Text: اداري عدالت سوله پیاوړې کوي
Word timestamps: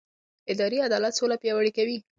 اداري 0.51 0.77
عدالت 0.87 1.13
سوله 1.19 1.35
پیاوړې 1.41 1.71
کوي 1.77 1.97